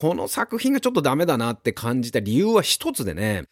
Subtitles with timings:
[0.00, 3.44] この作品がちょっとダメだなって感じた理由は一つでね、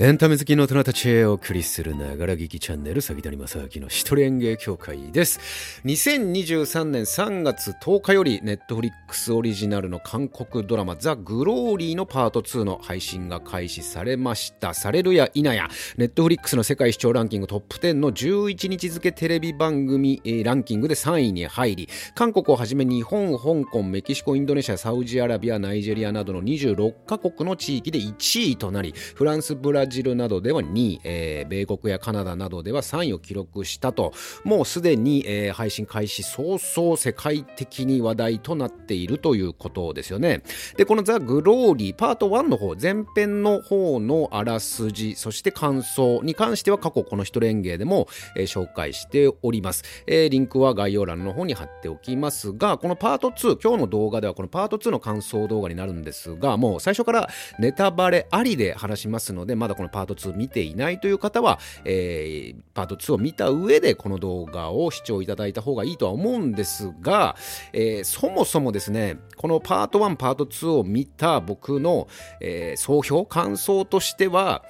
[0.00, 5.40] エンタメ好きの大人たちへお送りするながら聞きチャンネル、杉谷正明の一人演芸協会です。
[5.86, 14.72] 2023年3月10日より、ネットフリックスオリジナルの韓国ドラマ、ザ・グローリーのパート2の配信が開始されました。
[14.72, 34.12] されるや否や、ネットフリックスの世界視聴ランキングトップ10の11日付テレビ番組、ランキングで3位に入り、韓国をはじめ日本、香港、メキシコ、インドネシア、サウジアラビア、ナイジェリアなどの26カ国の地域で1位となり、フランス、ブラジルなどでは2位、えー、米国やカナダなどでは3位を記録したと、
[34.44, 40.42] もうすでに、えー、配信開始早々世界的に話題となっているということですよね。
[40.76, 50.28] で、このザ・グローリーパート1の方、前編の方のあらすじ、そして感想に関しては過去この一連芸でも、えー、紹介しております、えー。
[50.28, 57.28] リンクは概要欄の方に貼っておきますが、このパート2、今日の動画ではこのパート2の感想動画になるんですが、もう最初から
[57.58, 67.36] ネタバレありで話しますので、まだこのパート2見ていないという方は、えー、パート2を見た上でこの動画を視聴いただいた方がいいとは思うんですが、
[67.72, 72.08] えー、そもそもですね、このパート1、パート2を見た僕の、
[72.40, 74.64] えー、総評、感想としては、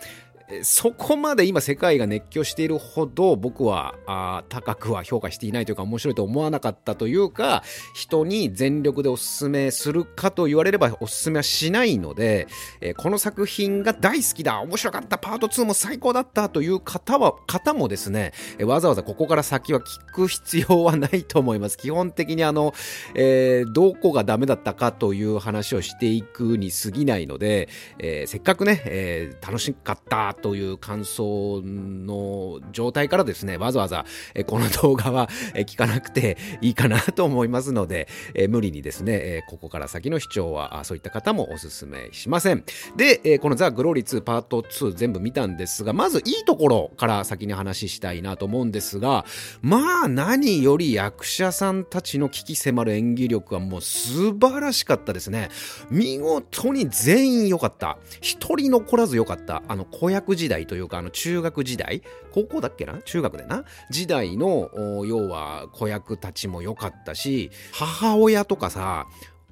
[0.63, 7.63] そこまで今世界が熱狂しているほど僕はあ高くは評価していないというか面白いと思わなかったというか
[7.95, 12.49] 人に全力でおすすめするかと言われればおすすめはしないので、
[12.81, 18.33] えー、この作品が大好きだ面白かったパート2も最高だったという方は方もですね、
[18.63, 21.77] わざわざここから先は聞く必要はないと思います。
[21.79, 22.75] 基本的にあの、
[23.15, 34.05] えー、どこがダメだったかという話をしていくに過ぎないので、えせっかくね、え楽しかったという感想の状態からですね、わざわざ
[34.47, 38.09] この動画は聞かなくていいかなと思いますので、
[38.49, 42.65] 無理にですね、ここから先の視聴はそういった方もおすすめしません。
[42.97, 49.25] で、このザ・グローリー2パート2全部見たんですが、まずいいところから先に話したいなと思うんですが、
[49.63, 55.49] まあ何より役者さんたちの危機迫る演技力はもう素晴らしかったですね。
[55.91, 57.99] 見事に全員良かった。
[58.21, 59.63] 一人残らず良かった。
[59.69, 62.03] あの子役学時代というか、あの中学時代、
[62.33, 63.01] 高校だっけな？
[63.03, 64.71] 中学でな時代の、
[65.07, 69.07] 要は子役たちも良かったし、母親とかさ、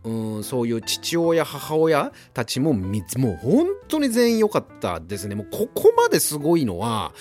[0.04, 5.34] うん、そういう父親、母親たちも、もう本当に全員良かったですね。
[5.34, 7.12] もうここまですごいのは、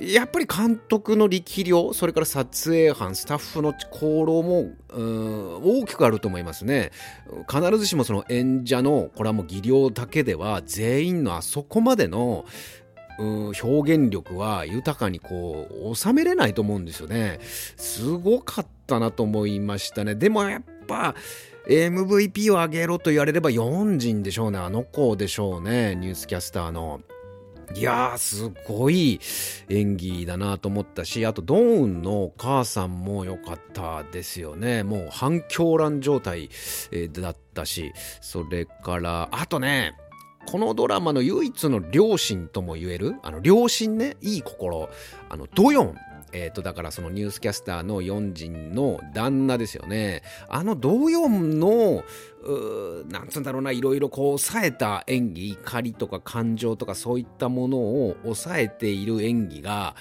[0.00, 6.92] やっぱり監督の力量、それから撮影班、スタッフの功労も、大きくあると思いますね。
[7.52, 12.46] 必ずしもその演者の、これはもう技量だけでは、全員のあそこまでの、
[13.18, 17.38] 表現力は豊かにこう収めれないと思うんですよね。
[17.76, 20.14] すごかったなと思いましたね。
[20.14, 21.14] でもやっぱ
[21.68, 24.58] MVP を上げろと言われれば4人でしょうね。
[24.58, 25.94] あの子でしょうね。
[25.96, 27.00] ニュースキャスターの。
[27.74, 29.20] いやー、すごい
[29.68, 34.84] 演技だなと思ったし、あと、ドーンのお母さんも良かったですよね。
[34.84, 36.48] もう反響乱状態
[37.12, 37.92] だったし、
[38.22, 39.92] それから、あとね、
[40.50, 44.88] このドラマの唯一の両親とも言える、あの、両親ね、いい心、
[45.28, 45.96] あの、ドヨン
[46.32, 50.22] えっ、ー、と、だからそのニュースキャスターのヨンジンの旦那ですよね。
[50.48, 52.02] あの同様の、
[52.44, 59.96] うなんつうんだろうな、いろいろこう抑えた演技、怒りとか感情とかそういったものを抑えている演技が、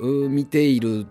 [0.00, 1.06] 見ている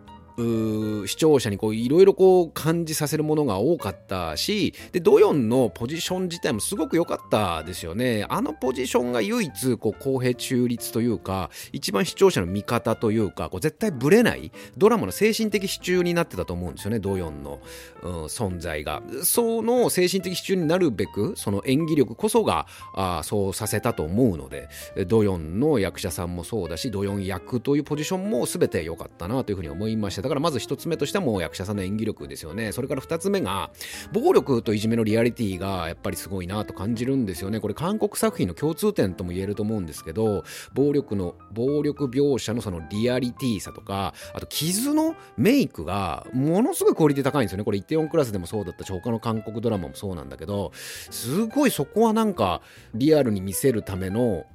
[1.07, 2.13] 視聴者にいろいろ
[2.53, 8.25] 感じさせるものが多かったしでドヨンのポジション自体もすごく良かったですよね。
[8.29, 17.59] あのポジションが唯一こう公平中立というか一番視聴者の味方というかこう絶対ブレないドラマの精神的支柱になってたと思うんですよねドヨンの、
[18.03, 19.01] うん、存在が。
[19.23, 24.69] その精神的支柱になるべくその演技力こそがあそうさせたと思うので
[25.07, 30.21] ドヨンの役者さんもそうだしドヨン役というポジションも全て良かったなというふうに思いました。
[30.31, 32.71] からまず一つ目としてはもう役者さんの演技力ですよね。
[32.71, 33.69] それから二つ目が、
[34.13, 37.59] 暴力といじめのリアリティがやっぱりすごいなと感じるんですよね。
[37.59, 47.63] これ韓国作品の共通点とも言えると思うんですけど、暴力の、暴力描写のそのリアリティさとか、あと傷のメイクがものすごいクオリティ高いんですよね。
[47.63, 52.61] これイテオンクラスでもそうだったし、他の韓国ドラマもそうなんだけど、すごいそこはなんか
[52.93, 54.45] リアルに見せるための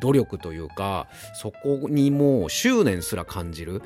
[0.00, 3.82] 努力というかそこにもう執念すら感じる。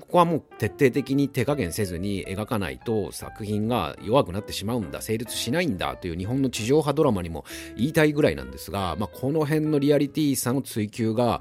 [0.00, 5.00] ここはもう徹底的に手加減せずに描かないと作品が弱くなってしまうんだ。
[5.00, 7.44] 成立しないんだという日本の地上波ドラマにも
[7.76, 11.40] 言いたいぐらいなんですが、まあ、この辺のリアリティさの追求が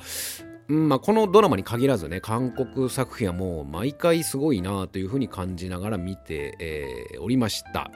[0.74, 7.90] んまあ、このドラマに限らずね韓国作品はもう毎回すごいなというふうに感じながら見て、えー、おりました。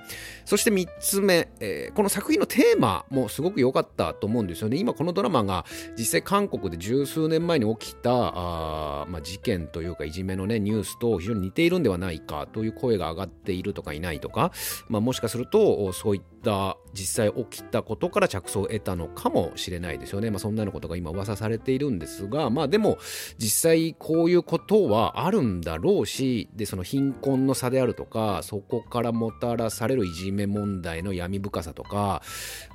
[0.45, 4.77] そして3つ目、えー、この作品のテーマもすごく良かったと思うんですよね。
[4.77, 5.65] 今このドラマが
[5.97, 14.51] 実際韓国で十数年前に起きたあ、まあ、事件というかいじめのねニュースと非常に似ているんではないかという声が上がっているとかいないとか、
[14.87, 22.97] まあ、もしかするとそういったた実際起きたことから着想を得たのかもしれないですよね、まあ、そんなようなことが今噂されているんですが、まあでも
[23.37, 32.21] 実際こういうことはあるんだろうしでその貧困の差であるとかそこからもたらされるいじめ問題の闇深さとか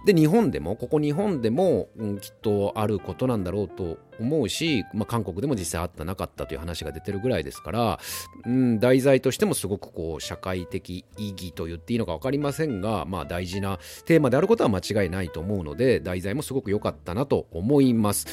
[0.06, 1.88] で日本でもここ日本でも、
[2.20, 8.00] きっとあることなんだろうと思うし、まあ、韓国でも実際あったなかったという話が出てるぐらいですから、
[8.44, 18.26] うん、題材としてもすごくこう社会的意義と言っていいのか分かりませんが、まあ、大事なテーマであることは間違いないと思うので題材もすごく良かったなと思います。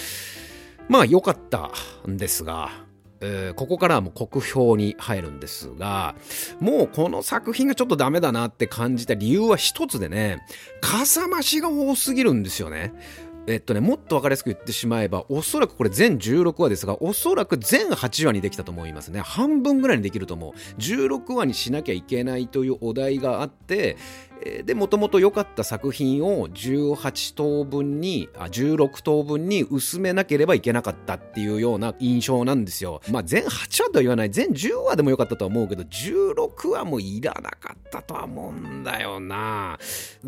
[0.90, 1.72] まあ良かった
[2.08, 2.70] んですが、
[3.22, 6.16] えー、ここからはもう国評に入るんですが、
[6.60, 10.46] もうこの作品がちょっとダメだなって感じた理由は一つでね、
[10.82, 12.94] かさ増しが多すぎるんですよね。
[13.46, 19.20] えっとね、もっと分かりやすく言ってしまえば、おそらくこれ全16話ですが、おそらく全8話にできたと思いますね。
[19.20, 20.54] 半分ぐらいにできると思う。
[20.80, 23.98] 16話にしなきゃいけないというお題があって、
[24.66, 33.02] で、もともと良かった作品を18等分に、あ、16等分に薄めなければいけなかったっていうような印象なんですよ。
[33.10, 39.78] まあ、全8話とは言わない、全10話でも良かったとは思うけど、16話もいらなかったとは思うんだよな。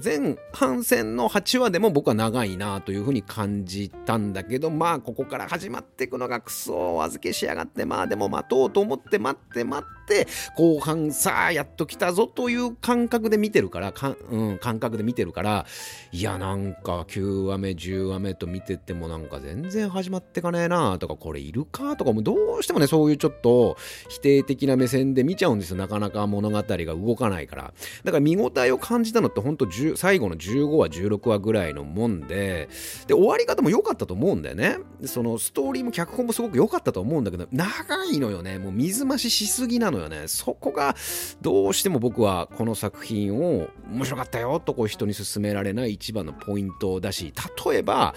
[0.02, 15.66] 前半戦の8話でも僕は長いなというふうに感じたんだけど、まあ、ここから始まっていくのがクソお預けしやがって、まあでも待とうと思って待って待って、後半さあやっと来たぞという感覚で見てるから、か、うん、感覚で見てるから
[16.12, 23.78] いやなんか9話目10話目と見ててもなんか全然始まってかねえなとかこれいるかとかもどうしてもねそういうちょっと
[24.10, 25.78] 否定的な目線で見ちゃうんですよ。
[25.78, 27.74] なかなか物語が動かないから。
[28.04, 32.70] だから見応えを感じたのってほんと最後の15話16話ぐらいのもんで
[33.08, 34.78] で終わり方も良かったと思うんだよね。
[35.06, 38.60] そのストーリーも脚本もすごく良かったと思うんだけど長いのよね。
[38.60, 40.28] もう水増ししすぎなのよね。
[40.28, 40.96] そこが
[41.42, 47.34] どうしても僕はこの作品を面白かったよとこう人に勧められない一番のポイントだし
[47.66, 48.14] 例えば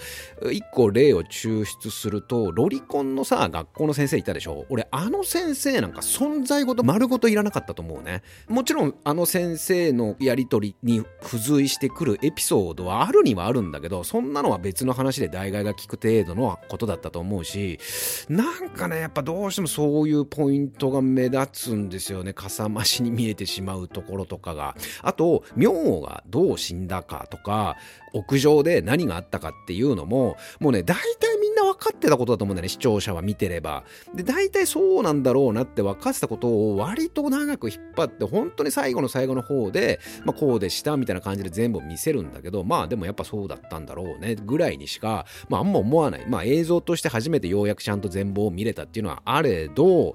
[0.51, 4.65] 一個例を抽出するとロリコンのさ学校の先生いたでしょ？
[4.69, 8.23] 俺あの先生なんか存在ごと丸ごといらなかったと思うね。
[8.47, 17.79] もちろんあの先生のやり取りに付随してくるエピソードはあるにはあるんだけどそんなのは別の話で代替が聞く程度のことだったと思うし
[18.27, 22.33] なんかねやっぱどうしてもそういうポイントが目立つんですよね。
[22.33, 24.75] かさ増しに見えてしまうところとかが。
[25.01, 27.75] あと明王がどう死んだかとか
[28.13, 33.83] 屋上で何があったかっていうのももうね大体みんな分かってたことだと思うんだよね視聴者は見てれば。
[34.15, 46.25] で大体そうなんだろうなって分かってたことを割と長く引っ張って本当に最後の最後の方で、まあ、こうでしたみたいな感じで全部見せるんだけどまあでもやっぱそうだったんだろうねぐらいにしか、まあ、あんま思わない。
[46.27, 50.13] まあ映像として初めてようやくちゃんと全貌を見れたっていうのはあれど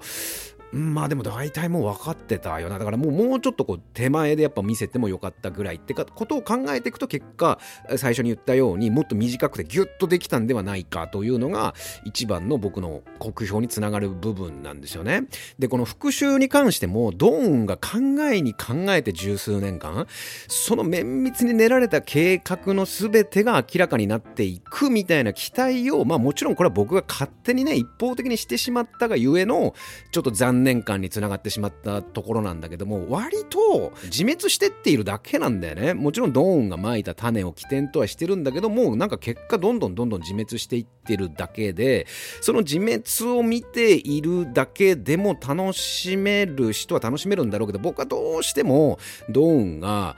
[0.75, 2.77] まあでも大体もう分かってたよな。
[2.77, 7.59] だからもうもうちょっとこう手前でやっぱ見せてもよかったぐらいってかことを考えていくと結果
[7.95, 15.23] 最初に言ったようにもっと短くてギュッとできたんではないかというのが一番の僕の国評につながる部分なんですよね。
[15.57, 17.99] で、この復讐に関してもドーンが考
[18.29, 20.07] えに考えて十数年間
[20.49, 29.73] その綿密に練られた計画の全てが明らかになっていくみたいな期待をまあもちろんこれは僕が勝手にね一方的にしてしまったがゆえの
[30.11, 35.93] ちょっと残念年間につながってしまったところなんだけども割と自滅してっているだけなんだよね。
[35.93, 42.07] もちろんドーンがまいた種を起点とはしてるんだけどもなんか結果どんどんどんどん自滅していってるだけで
[42.41, 43.03] その自滅
[43.37, 50.17] を見ているだけでも楽しめる人は楽しめるんだろうけど僕はどうしてもドーンが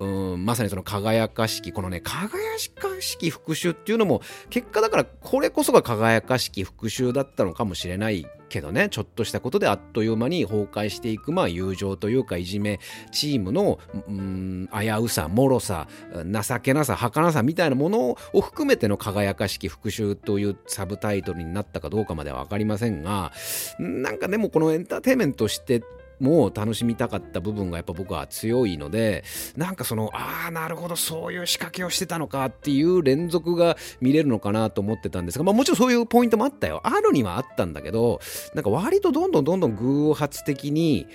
[0.00, 2.28] うんまさにその輝かしきこのね輝
[2.74, 12.78] かしき復讐っていうのも結果だからこれこそが輝かしき復讐だったのかもしれないけどねちょっとしたことであっという間に崩壊していくまあ友情というかいじめ
[13.10, 23.32] チームのうん危うさ脆さ情けなさ儚さみたいなものを含めての輝かしき復讐というサブタイトルになったかどうかまでは分かりませんが
[23.78, 25.82] なんかでもこのエンターテインメントとして
[26.20, 29.24] も楽しみたかった部分がやっぱ僕は強いので
[29.56, 36.80] なんかそのああなるほどそういう仕掛けをしてたのかっていう連続が見れるのかなと思ってたんですが、まあ、もちろんそういうポイントもあったよ。
[36.84, 38.20] あるにはあったんだけど
[38.54, 41.06] なんか割とどんどんどんどん偶発的に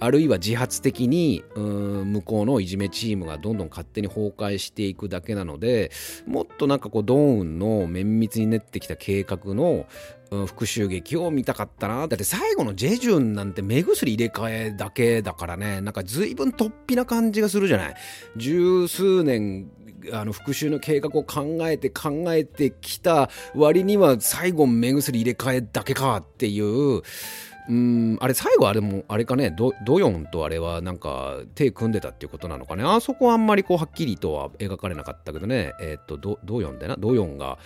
[0.00, 5.90] あるいは自発的に向こうのいじめチームがどんどん勝手に崩壊していくだけなので
[6.26, 9.86] もっとなんかこうドーンの綿密に練ってきた計画の
[10.30, 12.06] 復讐劇を見たかったな。
[12.08, 15.80] だって最後のジェジュンなんて目薬入れ替えだけだからね。
[15.80, 17.94] なんか随分突飛な感じがするじゃない？
[18.36, 19.70] 十数年
[20.12, 27.02] あの復讐の計画を考えて考えてきた割には最後目薬入れ替えだけかっていう。
[27.70, 29.54] うんあれ最後あれもあれかね？
[29.54, 32.82] ドヨンとあれはなんか手組んでたっていうことなのかね？
[32.82, 35.74] あそこはあんまりこうはっきりとは描かれなかったけどね。
[35.82, 37.58] えっ、とドヨンでなドヨンが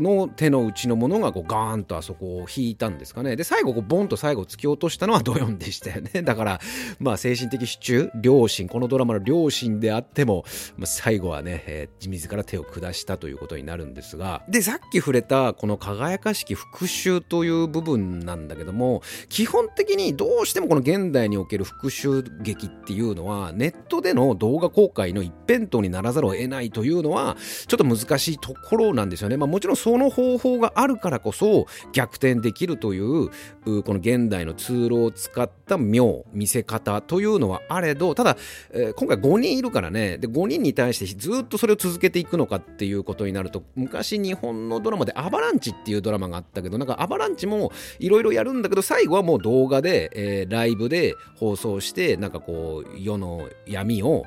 [0.00, 3.36] の手の内のものがこうガーンとあそこを引いたんですかね。
[3.36, 6.22] で、最後こうボンと最後突き落としたのはドヨンでしたよね。
[6.24, 6.60] だから、
[6.98, 10.44] まあ精神的支柱、両親、このドラマの両親であっても、
[10.76, 27.36] まあ、最後はね、えー、自ら手を下したということになるんですが、で、さっき触れたこの輝かしき復讐という部分なんだけども、基本的にどうしてもこの現代における復讐劇っていうのは、ネットでの動画公開の一辺倒にならざるを得ないというのは、
[27.66, 29.36] ちょっと難しいところなんですよね。
[29.36, 38.36] まあもちろんその方法があるからこそ逆転できるというこの現代のツールを使った妙見せ方というのはあれどただ、
[38.72, 40.18] えー、今回5人いるからね。
[40.18, 54.24] で5人に対してずっとそれを続けていくのかっていうことになると昔日本のドラマでアバランチっていうドラマがあったけどなんかアバランチもいろいろやるんだけど最後はもう動画で、えー、ライブで放送してなんかこう世の闇を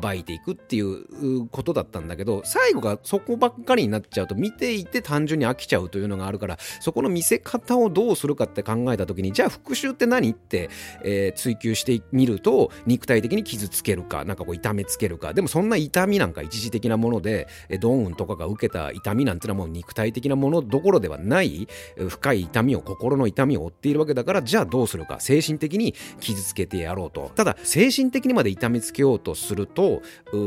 [0.00, 10.70] 暴いていくっていうことだったんだけど最後がそこばっかりになっちゃうと見ていて単純に飽きちゃうというのがあるからそこの見せ方をどうするかって考えた時にじゃあ復讐って何って、
[11.02, 15.32] えー、追求してみると肉体的に傷つけるかなんかこう痛めつけるか。
[15.34, 17.48] でもそんな痛みなんか一時的なもので
[17.80, 25.20] ドーンとかが受けた痛みなんてのはもう肉体的なものどころではない深い痛みを心の痛みを負っているわけだからじゃあどうするか。
[25.20, 27.30] 精神的に傷つけてやろうと。
[27.34, 30.02] ただ精神的にまで痛めつけようとすると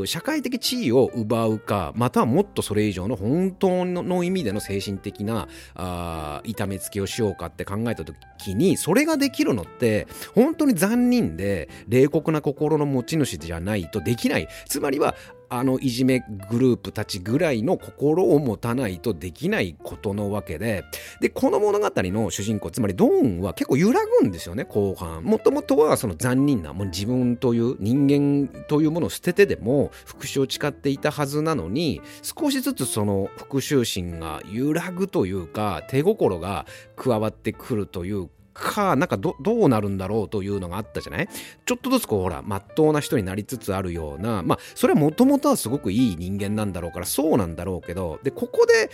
[0.05, 15.15] 社会的地位を奪うかまたはもっとそれ以上の本当の意味での精神的なあ痛めつけをしようかって考えた時にそれができるのって本当に残忍で冷酷な心の持ち主じゃないとできないつまりは
[15.49, 20.83] あのいじめグループたちぐらいの心を持たないとできないことのわけで、
[21.21, 25.23] で、この物語の主人公、つまりドーンは結構揺らぐんですよね、後半。
[25.23, 41.29] もともとはその残忍な、もう自分という人間というものを捨ててでも復讐を誓っていたはずなのに、少しずつその復讐心が揺らぐというか、手心が加わってくるというか、なんかどうなるんだろうというのがあったじゃない？
[41.65, 48.89] ちょっとずつこうほら、まっとうな人になりつつあるような、まあ、それはもともとはすごくいい人間なんだろうから、そうなんだろうけど、で、ここで、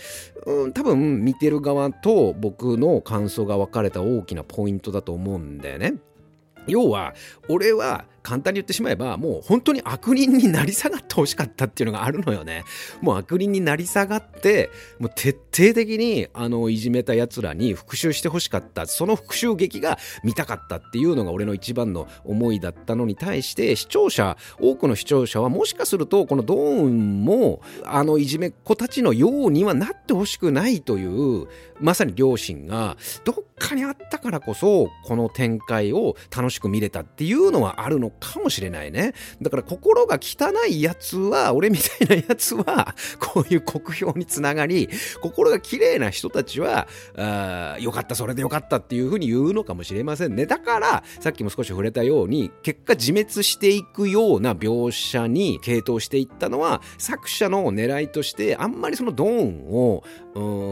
[0.46, 5.94] うん、多分見てる側と僕の感想が分かれた大きなポイントだと思うんだよね。
[6.66, 7.14] 要は、
[7.48, 12.64] 俺は簡単に言ってしまえば、もう本当に悪人になり下がってほしかったっていうのがあるのよね。
[13.02, 18.86] もう悪人になり下がって、もう徹底的に、あの、いじめた奴らに復讐してほしかった。
[18.86, 31.46] その復讐劇が見たかったっていうのが俺の一番の思いだったのに対して、視聴者、多くの視聴者はもしかすると、このドーンも、あの、いじめっ子たちのようにはなってほしくないという、
[31.78, 39.14] まさに両親が、どっかにあったからこそ、この展開を楽しく見れたっていうのはあるのかもしれないね。
[39.42, 44.88] だから心が汚いやつは、俺みたいなやつは、 こういう酷評につながり、
[45.20, 50.46] 心が綺麗な人たちは、あよかった、それでよかったっていうふうに言うのかもしれませんね。
[50.46, 60.04] だから、さっきも少し触れたように、結果自滅していくような描写に傾倒していったのは、作者の狙いとして、あんまりそのドーンを、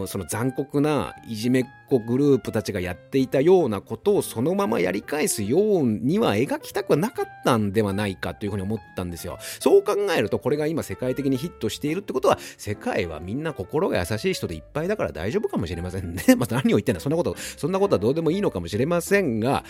[0.07, 9.39] その残酷ないじめっ子グループたちがやっていたようなことをそのままやり返すようには描きたくはなかったんではないかというふうに思ったんですよ。
[9.61, 16.23] そう考えるとこれが今世界的にヒットしているってことは世界はみんな心が優しい人でいっぱいだから大丈夫かもしれませんね。
[16.37, 19.65] まあ何を言ってんだそんなこと、そんなことはどうでもいいのかもしれませんが、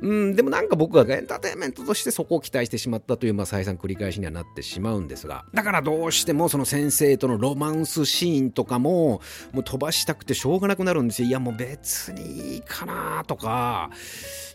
[0.00, 9.20] うん、でもなんか僕はエンターテインメントとしてそこを期待してしまったという、まあ再三繰り返しにはなってしまうんですが、だからどうしてもその先生とのロマンスシーンとかも、
[9.52, 11.28] もう飛ばしたくてしょうがなくなるんですよ。
[11.28, 13.90] いやもう別にいいかなとか、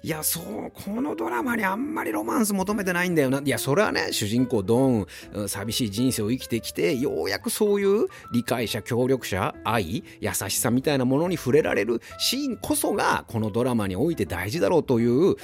[0.04, 3.42] いや、そう、このドラマにあんまりロマンマンス求めてないんだよな。
[3.44, 5.06] いやそれはね主人公ドン
[5.48, 15.36] 寂しい人生を生きてきてようやくそういう理解者協力者愛優しさみたいなものに触れられるシーンこそがこのドラマにおいて大事だろうという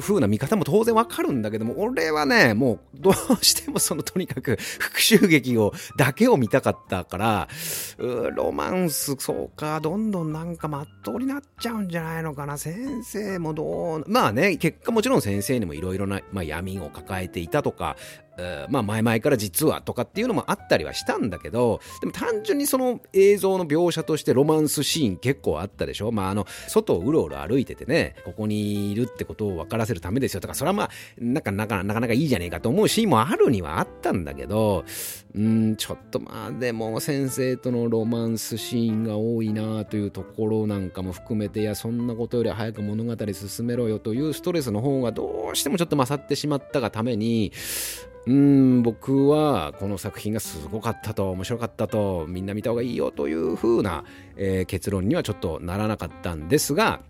[0.00, 3.14] 風な見方も当然わかるんだけども俺はねもうどう
[3.44, 7.48] してもそのとにかく復讐劇をだけを見たかったから
[8.34, 12.58] ロマンスそうかどんどんなんかまっとうになっちゃうんじゃないのかな。
[12.58, 17.96] 先生もどうまあね結果もちろん先生にもいろいろな、まあ、闇を抱えていたとか
[18.68, 26.12] まあ前々から実はとかっていうのもあったりはしたんだけどでも単純にその映像の描写としてロマンスシーン結構あったでしょ。
[26.12, 30.40] まああの外をうろうろ歩いててねここにいるってことを分からせるためですよ。
[30.40, 34.84] とかそれはまあなんかなかなかいいじゃねえかと思うシーンもあるにはあったんだけど
[35.34, 47.52] うんちょっとまあでも先生とのロマンスシーンが多いなというところなんかも含めていやそんなことより早く物語進めろよというストレスの方がどうしてもちょっと勝ってしまったがために
[48.26, 54.04] うん僕はこの作品がすごかったと面白かったとみんな見た方がいいよという風な、
[54.36, 57.00] えー、結論にはちょっとならなかったんですが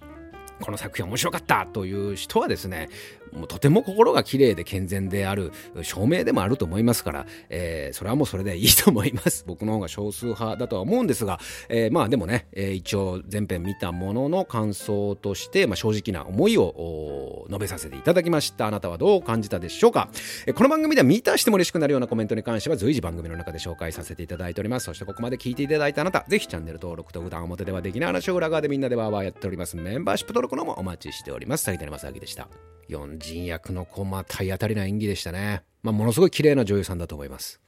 [0.60, 2.88] この作品面白かったという人はですね
[3.36, 5.52] もうとても心が綺麗で健全である
[5.82, 9.44] 証明でもあると思いますから、えー、それはもうそれでいいと思います。
[9.46, 11.38] 僕の方が少数派だとは思うんですが、
[11.68, 18.66] えー、まあでもね、えー、一応前編見たものの感想として、まあ、正直な思いを述べさせていただきました。
[18.66, 20.08] あなたはどう感じたでしょうか、
[20.46, 24.86] えー、この番組では見たしても嬉しくなるようなコメントに関しては随時番組の中で紹介させていただいております。
[24.86, 29.76] そしてここまで聞いていただいたあなたぜひチャンネル登録と普段表ではできない話を裏側でみんなでワーワーやっております。
[29.76, 31.66] メンバーシップ登録のもお待ちしております。
[31.66, 32.48] 谷谷正明でした。
[32.88, 35.62] 四人役の子ま体当たりな演技でしたね。
[35.82, 37.60] まあ、ものすごい綺麗な女優さんだと思います。